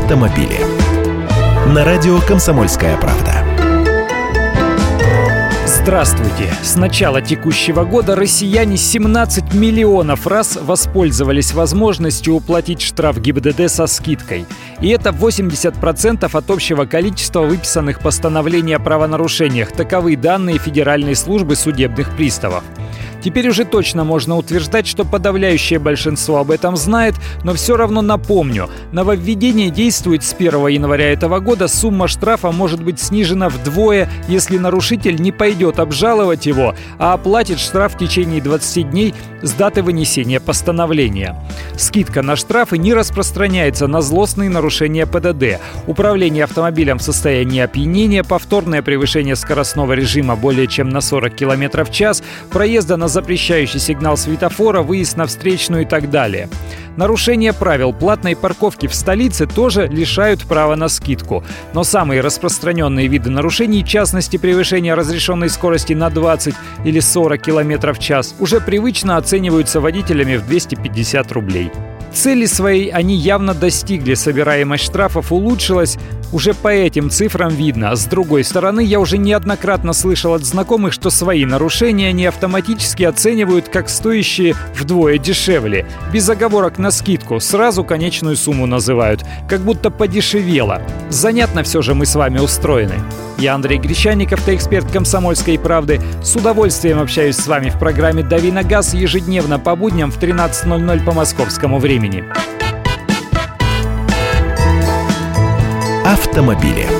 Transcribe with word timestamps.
автомобили. 0.00 0.60
На 1.72 1.84
радио 1.84 2.20
«Комсомольская 2.20 2.96
правда». 2.98 3.44
Здравствуйте! 5.64 6.52
С 6.62 6.76
начала 6.76 7.22
текущего 7.22 7.84
года 7.84 8.14
россияне 8.14 8.76
17 8.76 9.54
миллионов 9.54 10.26
раз 10.26 10.58
воспользовались 10.60 11.54
возможностью 11.54 12.34
уплатить 12.34 12.82
штраф 12.82 13.20
ГИБДД 13.20 13.70
со 13.70 13.86
скидкой. 13.86 14.46
И 14.80 14.88
это 14.88 15.10
80% 15.10 16.28
от 16.30 16.50
общего 16.50 16.84
количества 16.84 17.42
выписанных 17.42 18.00
постановлений 18.00 18.74
о 18.74 18.80
правонарушениях. 18.80 19.72
Таковы 19.72 20.16
данные 20.16 20.58
Федеральной 20.58 21.14
службы 21.14 21.56
судебных 21.56 22.14
приставов. 22.16 22.64
Теперь 23.26 23.48
уже 23.48 23.64
точно 23.64 24.04
можно 24.04 24.36
утверждать, 24.36 24.86
что 24.86 25.04
подавляющее 25.04 25.80
большинство 25.80 26.38
об 26.38 26.52
этом 26.52 26.76
знает, 26.76 27.16
но 27.42 27.54
все 27.54 27.76
равно 27.76 28.00
напомню. 28.00 28.70
Нововведение 28.92 29.70
действует 29.70 30.22
с 30.22 30.32
1 30.32 30.68
января 30.68 31.12
этого 31.12 31.40
года. 31.40 31.66
Сумма 31.66 32.06
штрафа 32.06 32.52
может 32.52 32.80
быть 32.80 33.00
снижена 33.00 33.48
вдвое, 33.48 34.08
если 34.28 34.58
нарушитель 34.58 35.20
не 35.20 35.32
пойдет 35.32 35.80
обжаловать 35.80 36.46
его, 36.46 36.76
а 37.00 37.14
оплатит 37.14 37.58
штраф 37.58 37.94
в 37.94 37.98
течение 37.98 38.40
20 38.40 38.90
дней 38.90 39.12
с 39.42 39.50
даты 39.54 39.82
вынесения 39.82 40.38
постановления. 40.38 41.34
Скидка 41.76 42.22
на 42.22 42.36
штрафы 42.36 42.78
не 42.78 42.94
распространяется 42.94 43.86
на 43.86 44.00
злостные 44.00 44.48
нарушения 44.48 45.06
ПДД. 45.06 45.60
Управление 45.86 46.44
автомобилем 46.44 46.98
в 46.98 47.02
состоянии 47.02 47.60
опьянения, 47.60 48.24
повторное 48.24 48.82
превышение 48.82 49.36
скоростного 49.36 49.92
режима 49.92 50.36
более 50.36 50.66
чем 50.66 50.88
на 50.88 51.00
40 51.00 51.34
км 51.34 51.84
в 51.84 51.92
час, 51.92 52.22
проезда 52.50 52.96
на 52.96 53.08
запрещающий 53.08 53.80
сигнал 53.80 54.16
светофора, 54.16 54.82
выезд 54.82 55.16
на 55.16 55.26
встречную 55.26 55.82
и 55.82 55.86
так 55.86 56.10
далее. 56.10 56.48
Нарушение 56.96 57.52
правил 57.52 57.92
платной 57.92 58.34
парковки 58.34 58.86
в 58.86 58.94
столице 58.94 59.46
тоже 59.46 59.86
лишают 59.86 60.42
права 60.44 60.76
на 60.76 60.88
скидку. 60.88 61.44
Но 61.74 61.84
самые 61.84 62.22
распространенные 62.22 63.06
виды 63.06 63.30
нарушений, 63.30 63.84
в 63.84 63.88
частности 63.88 64.38
превышение 64.38 64.94
разрешенной 64.94 65.50
скорости 65.50 65.92
на 65.92 66.08
20 66.08 66.54
или 66.84 67.00
40 67.00 67.42
км 67.42 67.92
в 67.92 67.98
час, 67.98 68.34
уже 68.38 68.60
привычно 68.60 69.18
оцениваются 69.18 69.80
водителями 69.80 70.36
в 70.36 70.46
250 70.46 71.32
рублей. 71.32 71.70
Цели 72.16 72.46
своей 72.46 72.88
они 72.88 73.14
явно 73.14 73.52
достигли, 73.52 74.14
собираемость 74.14 74.84
штрафов 74.84 75.32
улучшилась, 75.32 75.98
уже 76.32 76.54
по 76.54 76.68
этим 76.68 77.10
цифрам 77.10 77.50
видно. 77.54 77.94
С 77.94 78.06
другой 78.06 78.42
стороны, 78.42 78.80
я 78.82 79.00
уже 79.00 79.18
неоднократно 79.18 79.92
слышал 79.92 80.32
от 80.32 80.42
знакомых, 80.42 80.94
что 80.94 81.10
свои 81.10 81.44
нарушения 81.44 82.08
они 82.08 82.24
автоматически 82.24 83.02
оценивают 83.02 83.68
как 83.68 83.90
стоящие 83.90 84.56
вдвое 84.74 85.18
дешевле. 85.18 85.86
Без 86.10 86.26
оговорок 86.28 86.78
на 86.78 86.90
скидку, 86.90 87.38
сразу 87.38 87.84
конечную 87.84 88.36
сумму 88.36 88.64
называют, 88.64 89.22
как 89.46 89.60
будто 89.60 89.90
подешевело. 89.90 90.80
Занятно 91.10 91.62
все 91.64 91.82
же 91.82 91.94
мы 91.94 92.06
с 92.06 92.14
вами 92.14 92.38
устроены. 92.38 92.94
Я 93.38 93.54
Андрей 93.54 93.78
Гречанников, 93.78 94.40
ты 94.42 94.54
эксперт 94.54 94.90
«Комсомольской 94.90 95.58
правды». 95.58 96.00
С 96.22 96.34
удовольствием 96.36 96.98
общаюсь 96.98 97.36
с 97.36 97.46
вами 97.46 97.68
в 97.68 97.78
программе 97.78 98.22
«Дави 98.22 98.50
на 98.50 98.62
газ» 98.62 98.94
ежедневно 98.94 99.58
по 99.58 99.76
будням 99.76 100.10
в 100.10 100.18
13.00 100.18 101.04
по 101.04 101.12
московскому 101.12 101.78
времени. 102.06 102.24
Автомобили. 106.04 106.95